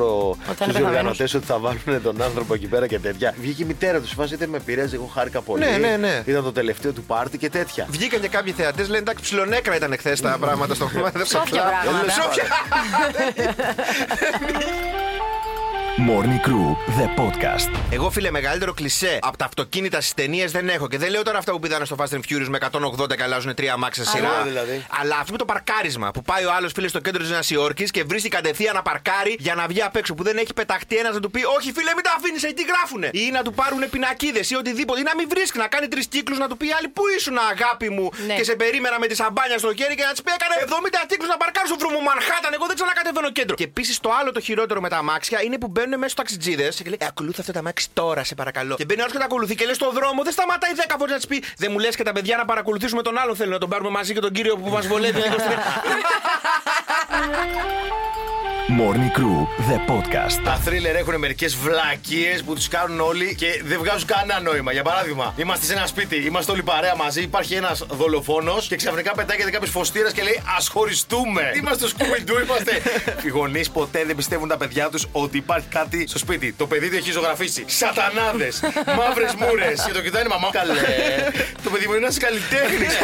Όταν 0.51 0.69
του 0.69 0.79
είναι 0.79 0.87
οργανωτές 0.87 1.35
ότι 1.35 1.47
θα 1.47 1.59
βάλουν 1.59 2.03
τον 2.03 2.23
άνθρωπο 2.23 2.55
εκεί 2.55 2.67
πέρα 2.67 2.87
και 2.87 2.99
τέτοια. 2.99 3.35
Βγήκε 3.41 3.63
η 3.63 3.67
μητέρα 3.67 4.01
τους, 4.01 4.13
φάση 4.13 4.37
δεν 4.37 4.49
με 4.49 4.59
πειράζει, 4.61 4.95
εγώ 4.95 5.11
χάρηκα 5.15 5.41
πολύ. 5.41 5.65
Ναι, 5.65 5.77
ναι, 5.77 5.97
ναι. 5.97 6.23
Ήταν 6.25 6.43
το 6.43 6.53
τελευταίο 6.53 6.93
του 6.93 7.03
πάρτι 7.03 7.39
και 7.39 7.51
τέτοια. 7.51 7.87
Βγήκαν 7.91 8.21
και 8.21 8.29
κάποιοι 8.29 8.53
θεατές, 8.53 8.87
λένε 8.87 8.99
εντάξει, 8.99 9.23
ψιλονέκρα 9.23 9.77
ήταν 9.77 9.97
χθες 9.99 10.21
τα 10.21 10.37
πράγματα 10.41 10.75
στο 10.75 10.87
χώμα. 10.87 11.11
Δεν 11.11 11.27
Σόφια 11.27 11.45
ψάξα. 11.45 12.43
πράγματα. 12.69 13.23
Ε, 15.97 16.03
Σόφια. 16.03 16.15
Morning 16.15 16.49
Crew, 16.49 16.77
the 17.01 17.21
podcast. 17.21 17.81
Εγώ, 17.91 18.11
φίλε, 18.11 18.31
μεγαλύτερο 18.31 18.73
κλισέ 18.73 19.19
από 19.23 19.37
τα 19.37 19.45
αυτοκίνητα 19.45 20.01
στις 20.01 20.15
ταινίες 20.15 20.53
δεν 20.53 20.69
έχω. 20.69 20.89
Και 20.89 20.99
δεν 20.99 21.11
λέω 21.11 21.23
τώρα 21.23 21.39
αυτά 21.39 21.53
που 21.53 21.59
πηδάνε 21.59 21.85
στο 21.85 21.97
Fast 21.99 22.15
and 22.15 22.19
Furious 22.19 22.47
με 22.49 22.59
180 23.01 23.17
και 23.17 23.23
αλλάζουν 23.23 23.55
τρία 23.55 23.77
μάξια 23.77 24.05
σε 24.05 24.11
σειρά. 24.11 24.29
Αλλά 24.29 24.43
δηλαδή. 24.43 24.87
Αλλά 25.01 25.17
αυτό 25.21 25.33
με 25.33 25.39
το 25.39 25.45
παρκάρισμα 25.45 26.11
που 26.11 26.23
πάει 26.23 26.45
ο 26.45 26.53
άλλος 26.53 26.73
φίλε 26.73 26.89
στο 26.89 27.01
κέντρο 27.01 27.21
της 27.21 27.31
Νέας 27.31 27.51
Υόρκης 27.51 27.91
και 27.91 28.05
βρίσκει 28.05 28.29
κατευθείαν 28.29 28.75
να 28.75 28.83
παρκάρει 28.83 29.37
για 29.39 29.55
να 29.55 29.67
βγει 29.67 29.83
απ' 29.83 29.97
έξω. 29.97 30.15
Που 30.15 30.23
δεν 30.23 30.37
έχει 30.37 30.53
πεταχτεί 30.55 30.97
ένας 30.97 31.15
να 31.15 31.21
του 31.21 31.31
πει 31.31 31.45
Όχι, 31.57 31.73
φίλε, 31.73 31.91
μην 31.95 32.05
τα 32.05 32.15
αφήνεις, 32.19 32.43
εκεί 32.43 32.65
γράφουνε. 32.71 33.11
Ή 33.13 33.31
να 33.31 33.43
του 33.43 33.53
πάρουν 33.53 33.91
πινακίδες 33.91 34.51
ή 34.51 34.55
οτιδήποτε. 34.57 35.01
Ή 35.01 35.03
να 35.03 35.15
μην 35.15 35.27
βρίσκει, 35.29 35.59
να 35.59 35.67
κάνει 35.67 35.89
τρεις 35.89 36.07
κύκλους 36.07 36.39
να 36.39 36.49
του 36.49 36.57
πει 36.57 36.67
άλλη 36.79 36.89
Πού 36.89 37.03
ήσουν, 37.17 37.37
αγάπη 37.53 37.89
μου. 37.91 38.11
Ναι. 38.27 38.35
Και 38.35 38.45
σε 38.45 38.55
περίμενα 38.55 38.99
με 38.99 39.07
τη 39.07 39.15
σαμπάνια 39.15 39.59
στο 39.59 39.75
χέρι 39.75 39.95
και 39.95 40.05
να 40.05 40.11
της 40.11 40.23
πει 40.23 40.31
Έκανε 40.39 40.55
70 40.67 41.07
κύκλου 41.07 41.27
να 41.27 41.37
παρκάρει 41.37 41.67
στο 41.69 41.77
βρωμό 41.79 42.01
Μανχάταν. 42.01 42.53
Εγώ 42.53 42.67
δεν 42.67 42.75
ξανακατεβαίνω 42.75 43.31
κέντρο. 43.31 43.55
Και 43.57 43.65
επίσης 43.65 44.01
το 44.01 44.11
άλλο 44.21 44.33
το 44.33 44.41
χειρότερο 44.41 44.81
με 44.81 44.89
τα 44.89 44.97
αμάξια 44.97 45.43
είναι 45.43 45.59
που 45.59 45.69
μπαίνουν 45.69 45.84
μέσα 45.89 46.09
στου 46.09 46.17
ταξιτζίδες 46.17 46.77
και 46.77 46.85
λέει 46.85 46.99
«Ε, 47.01 47.07
Ακολούθα 47.07 47.41
αυτό 47.41 47.53
το 47.53 47.59
αμάξι 47.59 47.89
τώρα, 47.93 48.25
σε 48.25 48.35
παρακαλώ. 48.35 48.75
Και 48.75 48.85
μπαίνει 48.85 49.01
άλλος 49.01 49.13
και 49.13 49.19
τα 49.19 49.25
ακολουθεί 49.25 49.55
και 49.55 49.65
λέει 49.65 49.75
στον 49.75 49.93
δρόμο, 49.95 50.23
δεν 50.23 50.33
σταματάει 50.33 50.71
10 50.89 50.95
φορέ 50.99 51.13
να 51.13 51.19
τη 51.19 51.27
πει 51.27 51.43
Δεν 51.57 51.71
μου 51.73 51.79
λες 51.79 51.97
και 51.97 52.03
τα 52.03 52.13
παιδιά 52.13 52.37
να 52.37 52.45
παρακολουθήσουμε 52.45 53.03
τον 53.03 53.19
άλλον. 53.19 53.37
Θέλω 53.37 53.51
να 53.51 53.59
τον 53.59 53.69
πάρουμε 53.69 53.91
μαζί 53.91 54.15
και 54.15 54.21
τον 54.21 54.33
κύριο 54.33 54.57
που 54.57 54.69
μας 54.69 54.87
βολεύει 54.87 55.21
λίγο 55.21 55.39
στην. 55.39 55.59
Morning 58.69 59.11
Crew, 59.19 59.47
the 59.69 59.79
podcast. 59.91 60.41
Τα 60.45 60.55
θρίλερ 60.55 60.97
έχουν 60.97 61.19
μερικές 61.19 61.57
βλακίες 61.57 62.43
που 62.43 62.55
τους 62.55 62.69
κάνουν 62.69 63.01
όλοι 63.01 63.35
και 63.35 63.61
δεν 63.65 63.79
βγάζουν 63.79 64.07
κανένα 64.07 64.41
νόημα. 64.41 64.73
Για 64.73 64.83
παράδειγμα, 64.83 65.35
είμαστε 65.37 65.67
σε 65.67 65.73
ένα 65.73 65.87
σπίτι, 65.87 66.17
είμαστε 66.17 66.53
όλοι 66.53 66.63
παρέα 66.63 66.97
μαζί, 66.97 67.23
υπάρχει 67.23 67.55
ένας 67.55 67.87
δολοφόνος 67.91 68.67
και 68.67 68.77
ξαφνικά 68.77 69.13
πετάγεται 69.13 69.51
κάποιος 69.51 69.71
φωστήρας 69.71 70.13
και 70.13 70.23
λέει 70.23 70.37
Α 70.37 70.57
χωριστούμε. 70.73 71.53
Είμαστε 71.57 71.87
στο 71.87 71.97
Scooby-Doo, 71.99 72.45
είμαστε. 72.45 72.83
Οι 73.25 73.29
γονείς 73.29 73.71
ποτέ 73.71 74.05
δεν 74.05 74.17
πιστεύουν 74.17 74.49
τα 74.49 74.57
παιδιά 74.57 74.89
τους 74.89 75.07
ότι 75.13 75.37
υπάρχει 75.37 75.69
κάτι 75.69 76.07
στο 76.09 76.19
σπίτι. 76.19 76.53
Το 76.53 76.67
παιδί 76.67 76.91
του 76.91 76.97
έχει 76.97 77.11
ζωγραφίσει 77.11 77.65
σατανάδες, 77.67 78.61
μαύρες 78.99 79.35
μούρες. 79.35 79.85
Και 79.87 79.93
το 79.93 80.01
κοιτάει 80.03 80.23
η 80.23 80.29
μαμά. 80.29 80.49
Καλέ. 80.51 80.73
το 81.65 81.71
παιδί 81.71 81.87
μου 81.87 81.93
είναι 81.93 82.05
ένας 82.05 82.19
καλλιτέχνης. 82.19 82.95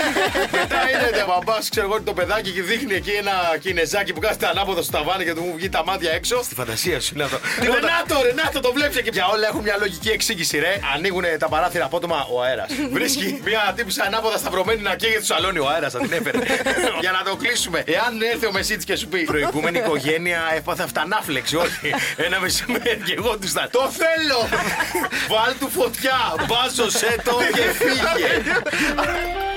Μετά 0.52 0.78
είναι 0.90 1.22
ο 1.22 1.26
μπαμπάς, 1.26 1.68
ξέρω 1.68 1.86
εγώ, 1.86 2.02
το 2.02 2.12
παιδάκι 2.12 2.50
και 2.50 2.62
δείχνει 2.62 2.94
εκεί 2.94 3.10
ένα 3.10 3.32
κινεζάκι 3.60 4.12
που 4.12 4.20
κάθεται 4.20 4.46
ανάποδο 4.46 4.82
στο 4.82 4.92
ταβάνι 4.92 5.24
και 5.24 5.34
του 5.34 5.49
μου 5.50 5.56
βγει 5.56 5.68
τα 5.68 5.84
μάτια 5.84 6.12
έξω. 6.12 6.42
Στη 6.42 6.54
φαντασία 6.54 7.00
σου 7.00 7.12
είναι 7.14 7.24
αυτό. 7.24 7.38
Ρενάτο, 7.60 8.22
Ρενάτο, 8.22 8.60
το 8.60 8.72
βλέπει 8.72 9.02
και 9.02 9.10
για 9.12 9.26
όλα 9.26 9.46
έχουν 9.46 9.62
μια 9.62 9.76
λογική 9.78 10.08
εξήγηση, 10.08 10.58
ρε. 10.58 10.80
Ανοίγουν 10.94 11.24
τα 11.38 11.48
παράθυρα 11.48 11.84
απότομα 11.84 12.26
ο 12.32 12.42
αέρας. 12.42 12.70
Βρίσκει 12.96 13.40
μια 13.44 13.72
τύπησα 13.76 14.04
ανάποδα 14.04 14.36
σταυρωμένη 14.38 14.82
να 14.82 14.94
καίγεται 14.94 15.24
στο 15.24 15.34
σαλόνι 15.34 15.58
ο 15.58 15.68
αέρας, 15.68 15.92
θα 15.92 15.98
την 15.98 16.12
έφερε. 16.12 16.38
για 17.04 17.10
να 17.10 17.22
το 17.30 17.36
κλείσουμε. 17.36 17.82
Εάν 17.86 18.22
έρθει 18.32 18.46
ο 18.46 18.52
Μεσίτης 18.52 18.84
και 18.84 18.96
σου 18.96 19.08
πει 19.08 19.22
προηγούμενη 19.22 19.78
οικογένεια 19.78 20.40
έπαθε 20.56 20.82
αυτανάφλεξη, 20.82 21.56
όχι. 21.56 21.94
Ένα 22.16 22.40
μεσημέρι 22.40 23.02
και 23.04 23.14
εγώ 23.18 23.38
τους 23.38 23.52
θα. 23.52 23.68
Το 23.70 23.90
θέλω! 23.90 24.48
Βάλ 25.34 25.52
του 25.58 25.68
φωτιά! 25.70 26.34
Μπάζωσέ 26.46 27.16
το 27.24 27.38
και 27.54 27.62
φύγε! 27.84 29.49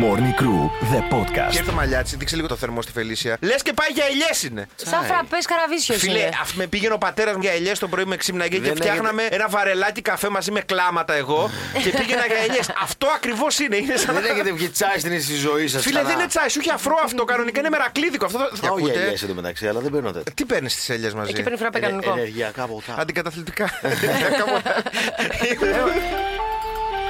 Morning 0.00 0.34
Crew, 0.40 0.62
the 0.92 1.00
Και 1.08 1.14
podcast. 1.16 1.46
έρθει 1.46 1.62
το 1.64 1.72
μαλλιάτσι, 1.72 2.16
δείξε 2.16 2.36
λίγο 2.36 2.48
το 2.48 2.56
θερμό 2.56 2.82
στη 2.82 2.92
Φελίσια. 2.92 3.36
Λες 3.40 3.62
και 3.62 3.72
πάει 3.72 3.88
για 3.92 4.04
ελιές 4.10 4.42
είναι. 4.42 4.66
Σαν 4.76 5.04
φραπές 5.04 5.46
καραβίσιο 5.46 5.94
Φίλε, 5.94 6.18
είναι. 6.18 6.28
αφ- 6.42 6.54
με 6.54 6.66
πήγαινε 6.66 6.94
ο 6.94 6.98
πατέρας 6.98 7.34
μου 7.34 7.40
για 7.42 7.52
ελιές 7.52 7.78
το 7.78 7.88
πρωί 7.88 8.04
με 8.04 8.16
ξύπναγε 8.16 8.56
και 8.56 8.62
Δεν 8.62 8.76
φτιάχναμε 8.76 9.22
ένα 9.30 9.48
βαρελάκι 9.48 10.02
καφέ 10.02 10.28
μαζί 10.28 10.50
με 10.50 10.60
κλάματα 10.60 11.14
εγώ 11.14 11.50
και 11.82 11.90
πήγαινα 11.90 12.26
για 12.26 12.36
ελιές. 12.48 12.70
Αυτό 12.86 13.06
ακριβώς 13.16 13.58
είναι. 13.58 13.76
Είναι 13.76 13.96
σαν 13.96 14.14
Δεν 14.14 14.24
έχετε 14.24 14.52
βγει 14.52 14.68
τσάι 14.68 14.98
στην 14.98 15.22
στη 15.22 15.34
ζωή 15.34 15.68
σας. 15.68 15.82
Φίλε, 15.82 16.02
δεν 16.02 16.18
είναι 16.18 16.26
τσάι, 16.26 16.48
σου 16.48 16.58
έχει 16.60 16.70
αφρό 16.70 16.96
αυτό. 17.04 17.24
Κανονικά 17.24 17.60
είναι 17.60 17.68
μερακλίδικο. 17.68 18.24
Αυτό 18.24 18.38
θα 18.38 18.48
Όχι 18.54 18.66
ακούτε. 18.66 19.00
ελιέ 19.02 19.16
εντωμεταξύ, 19.22 19.68
αλλά 19.68 19.80
δεν 19.80 19.90
παίρνω 19.90 20.10
τέτοια. 20.12 20.32
Τι 20.34 20.44
παίρνεις 20.44 20.74
τις 20.74 20.88
ελιές 20.90 21.14
μαζί; 21.14 21.30
Εκεί 21.30 21.42
παίρνει 21.42 21.58
φραπέ 21.58 21.78
κανονικό. 21.78 22.10
Ενεργειακά 22.12 22.66
ποτά. 22.66 22.94
Αντικαταθλιπτικά. 22.98 23.70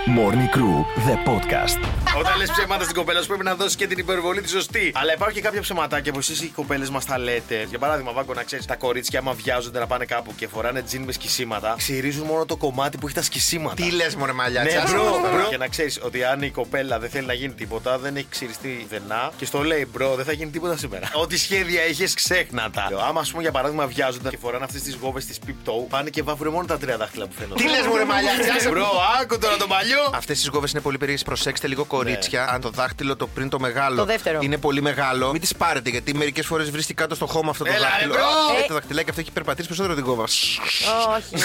Morning 0.06 0.48
Crew, 0.56 0.76
the 1.08 1.16
podcast. 1.28 1.78
Όταν 2.18 2.36
λες 2.38 2.50
ψέματα 2.50 2.82
στην 2.84 2.96
κοπέλα 2.96 3.20
σου 3.20 3.26
πρέπει 3.26 3.44
να 3.44 3.54
δώσεις 3.54 3.76
και 3.76 3.86
την 3.86 3.98
υπερβολή 3.98 4.40
τη 4.40 4.48
σωστή. 4.48 4.92
Αλλά 4.94 5.12
υπάρχουν 5.12 5.34
και 5.36 5.40
κάποια 5.42 5.60
ψεματάκια 5.60 6.12
που 6.12 6.18
εσείς 6.18 6.40
οι 6.42 6.46
κοπέλες 6.48 6.90
μας 6.90 7.04
τα 7.04 7.18
λέτε. 7.18 7.66
Για 7.68 7.78
παράδειγμα, 7.78 8.12
Βάγκο, 8.12 8.34
να 8.34 8.42
ξέρεις, 8.42 8.66
τα 8.66 8.76
κορίτσια 8.76 9.18
άμα 9.18 9.32
βιάζονται 9.32 9.78
να 9.78 9.86
πάνε 9.86 10.04
κάπου 10.04 10.34
και 10.34 10.48
φοράνε 10.48 10.82
τζιν 10.82 11.02
με 11.02 11.12
σκισίματα, 11.12 11.74
ξυρίζουν 11.78 12.26
μόνο 12.26 12.44
το 12.44 12.56
κομμάτι 12.56 12.98
που 12.98 13.06
έχει 13.06 13.14
τα 13.14 13.22
σκισίματα. 13.22 13.74
Τι 13.74 13.90
λες, 13.90 14.14
Μωρέ 14.14 14.32
μαλλιά, 14.32 14.62
Ναι, 14.62 14.68
χάσε 14.68 14.92
bro, 14.94 15.04
μας 15.04 15.12
τώρα. 15.20 15.28
bro. 15.36 15.48
Και 15.48 15.56
να 15.56 15.68
ξέρεις 15.68 15.98
ότι 16.02 16.24
αν 16.24 16.42
η 16.42 16.50
κοπέλα 16.50 16.98
δεν 16.98 17.10
θέλει 17.10 17.26
να 17.26 17.32
γίνει 17.32 17.52
τίποτα, 17.52 17.98
δεν 17.98 18.16
έχει 18.16 18.26
ξυριστεί 18.30 18.86
δεινά 18.90 19.30
και 19.36 19.44
στο 19.44 19.62
λέει, 19.62 19.88
bro, 19.92 20.14
δεν 20.14 20.24
θα 20.24 20.32
γίνει 20.32 20.50
τίποτα 20.50 20.76
σήμερα. 20.76 21.10
Ό,τι 21.12 21.36
σχέδια 21.38 21.86
είχες, 21.86 22.14
ξέχνα 22.14 22.70
τα. 22.70 22.88
Άμα, 23.08 23.20
ας 23.20 23.30
πούμε, 23.30 23.42
για 23.42 23.52
παράδειγμα, 23.52 23.86
βιάζονται 23.86 24.28
και 24.28 24.38
φοράνε 24.40 24.64
αυτές 24.64 24.82
τις 24.82 24.94
γόβες 24.94 25.20
τις 25.20 25.38
peep 25.38 25.62
toe, 25.62 25.86
πάνε 25.90 26.10
και 26.10 26.22
βάφουν 26.22 26.48
μόνο 26.48 26.66
τα 26.66 26.78
τρία 26.78 26.96
δάχτυλα 26.96 27.26
που 27.26 27.34
φαίνονται. 27.38 27.62
Τι 27.62 27.68
λες, 27.68 27.86
Μωρέ 27.86 28.04
μαλλιά, 28.04 28.30
χάσε 28.40 28.68
Bro, 28.68 28.86
άκου 29.22 29.38
τώρα 29.38 29.56
το 29.56 29.66
παλιό. 29.94 30.10
Αυτές 30.14 30.38
τις 30.38 30.48
γόβες 30.48 30.66
είναι 30.70 30.80
πολύ 30.80 30.98
περίεργες. 30.98 31.24
Προσέξτε 31.26 31.66
λίγο 31.66 31.84
κορίτσια. 31.84 32.48
Αν 32.50 32.60
το 32.60 32.70
δάχτυλο 32.70 33.16
το 33.16 33.26
πριν 33.26 33.48
το 33.48 33.60
μεγάλο 33.60 33.96
Το 33.96 34.04
δεύτερο. 34.04 34.38
είναι 34.42 34.58
πολύ 34.58 34.82
μεγάλο, 34.82 35.30
μην 35.32 35.40
τις 35.40 35.54
πάρετε 35.56 35.90
γιατί 35.90 36.14
μερικές 36.14 36.46
φορές 36.46 36.70
βρίσκει 36.70 36.94
κάτω 36.94 37.14
στο 37.14 37.26
χώμα 37.26 37.50
αυτό 37.50 37.64
το 37.64 37.70
Έλα, 37.70 37.78
ρε, 37.78 37.84
δάχτυλο. 37.90 38.12
bro! 38.12 38.22
Α, 38.22 38.26
Ε. 38.64 38.66
Το 38.68 38.74
δαχτυλάκι 38.74 39.08
αυτό 39.10 39.20
έχει 39.20 39.30
περπατήσει 39.32 39.68
περισσότερο 39.68 39.94
την 39.96 40.04
γόβα. 40.04 40.22
Όχι. 40.22 41.34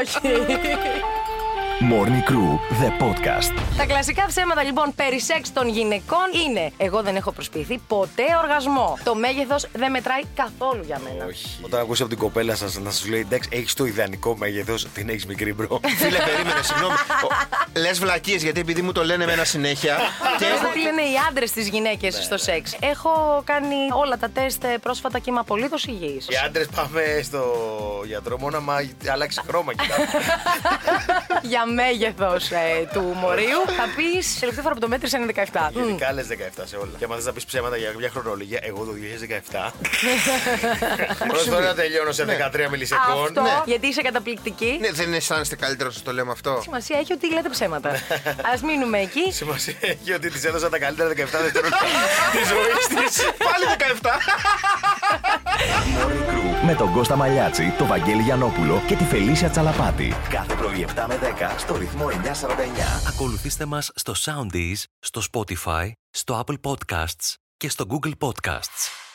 Όχι. 0.00 0.20
Morning 1.80 2.22
Crew, 2.30 2.58
the 2.82 2.90
podcast. 3.02 3.52
Τα 3.76 3.84
κλασικά 3.86 4.24
ψέματα 4.28 4.62
λοιπόν 4.62 4.92
περί 4.94 5.20
σεξ 5.20 5.52
των 5.52 5.68
γυναικών 5.68 6.26
είναι 6.46 6.72
Εγώ 6.76 7.02
δεν 7.02 7.16
έχω 7.16 7.32
προσποιηθεί 7.32 7.78
ποτέ 7.88 8.22
οργασμό. 8.42 8.98
Το 9.04 9.14
μέγεθος 9.14 9.66
δεν 9.72 9.90
μετράει 9.90 10.20
καθόλου 10.34 10.82
για 10.86 11.00
μένα. 11.04 11.24
Όχι. 11.24 11.58
Όταν 11.62 11.80
ακούσει 11.80 12.02
από 12.02 12.10
την 12.10 12.20
κοπέλα 12.20 12.54
σας 12.54 12.78
να 12.78 12.90
σας 12.90 13.08
λέει 13.08 13.20
εντάξει, 13.20 13.48
έχεις 13.52 13.74
το 13.74 13.84
ιδανικό 13.84 14.36
μέγεθος, 14.36 14.86
την 14.94 15.08
έχεις 15.08 15.26
μικρή 15.26 15.52
bro. 15.54 15.80
Φίλε, 16.00 16.18
περίμενε, 16.18 16.62
συγγνώμη. 16.62 16.94
Λες 17.76 17.98
βλακείες 17.98 18.42
γιατί 18.42 18.60
επειδή 18.60 18.82
μου 18.82 18.92
το 18.92 19.04
λένε 19.04 19.22
εμένα 19.24 19.44
συνέχεια. 19.44 19.96
Και 20.38 20.44
έχω 20.44 20.72
τι 20.72 20.80
λένε 20.82 21.02
οι 21.02 21.14
άντρες 21.28 21.48
στις 21.48 21.62
γυναίκες 21.62 22.16
Ναι. 22.16 22.22
στο 22.22 22.36
σεξ. 22.38 22.76
Έχω 22.80 23.42
κάνει 23.44 23.74
όλα 24.02 24.16
τα 24.18 24.28
τεστ 24.30 24.64
ε, 24.64 24.78
πρόσφατα 24.82 25.18
και 25.18 25.30
είμαι 25.30 25.40
απολύτως 25.40 25.84
υγιής. 25.84 26.26
Οι 26.28 26.34
άντρες 26.46 26.66
πάμε 26.74 27.20
στο 27.22 27.42
γιατρό 28.06 28.38
μόνο 28.38 28.56
άμα 28.56 28.74
αλλάξει 29.12 29.40
χρώμα 29.48 29.72
και 29.74 29.82
κάτι. 29.88 30.02
Για 31.42 31.66
μέγεθος 31.66 32.50
του 32.92 33.00
μορίου 33.00 33.60
θα 33.78 33.86
πεις 33.96 34.26
σε 34.26 34.40
τελευταία 34.40 34.62
φορά 34.62 34.74
που 34.74 34.80
το 34.80 34.88
μέτρησε 34.88 35.18
είναι 35.18 35.32
17. 35.52 35.68
Μμ. 35.72 35.84
Γενικά 35.84 36.12
λες 36.12 36.26
17 36.30 36.62
σε 36.64 36.76
όλα. 36.76 36.90
Και 36.98 37.04
άμα 37.04 37.14
θες 37.14 37.24
να 37.24 37.32
πεις 37.32 37.44
ψέματα 37.44 37.76
για 37.76 37.92
μια 37.98 38.10
χρονολογία, 38.10 38.60
εγώ 38.62 38.84
το 38.84 38.92
2017. 38.92 39.70
Πρώτη 41.28 41.48
φορά 41.48 41.74
τελειώνω 41.74 42.12
σε 42.12 42.24
13 42.24 42.70
μιλισεκόν. 42.70 43.24
Αυτό 43.24 43.40
ναι. 43.40 43.62
γιατί 43.64 43.86
είσαι 43.86 44.02
καταπληκτική. 44.02 44.78
Ναι, 44.80 44.90
δεν 44.90 45.14
αισθάνεστε 45.14 45.56
καλύτερα 45.56 45.90
να 45.94 46.02
το 46.02 46.12
λέμε 46.12 46.32
αυτό. 46.32 46.58
Σημασία 46.62 46.98
έχει 46.98 47.12
ότι 47.12 47.32
λέτε 47.32 47.48
ψέματα. 47.48 47.90
Α 48.50 48.54
μείνουμε 48.66 48.98
εκεί. 48.98 49.32
Σημασία 49.32 49.74
έχει 49.80 50.12
ότι 50.12 50.30
της 50.30 50.44
έδωσα 50.44 50.68
τα 50.68 50.78
καλύτερα 50.78 51.08
17 51.08 51.14
δευτερόλεπτα 51.14 51.86
της 52.34 52.48
ζωής 52.48 52.86
της. 52.86 53.24
Πάλι 53.24 53.64
17. 54.02 54.06
Morning 55.96 56.30
Crew 56.30 56.46
με 56.66 56.74
τον 56.74 56.92
Κώστα 56.92 57.16
Μαλιάτση, 57.16 57.72
τον 57.78 57.86
Βαγγέλη 57.86 58.22
Γιανόπουλο 58.22 58.82
και 58.86 58.94
τη 58.94 59.04
Φελίσια 59.04 59.48
Τσαλαπάτη. 59.48 60.14
Κάθε 60.30 60.54
πρωί 60.54 60.86
7 60.96 61.04
με 61.08 61.18
10 61.22 61.25
στο 61.58 61.76
ρυθμό 61.76 62.06
949. 62.06 62.12
Ακολουθήστε 63.08 63.64
μας 63.64 63.90
στο 63.94 64.12
Soundees, 64.16 64.82
στο 64.98 65.22
Spotify, 65.32 65.90
στο 66.10 66.44
Apple 66.46 66.56
Podcasts 66.60 67.34
και 67.56 67.68
στο 67.68 67.86
Google 67.88 68.12
Podcasts. 68.18 69.05